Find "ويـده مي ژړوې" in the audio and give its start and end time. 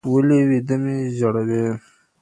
0.49-1.65